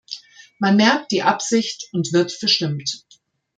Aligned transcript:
Man 0.57 0.77
merkt 0.77 1.11
die 1.11 1.21
Absicht 1.21 1.87
und 1.91 2.11
wird 2.11 2.31
verstimmt! 2.31 3.03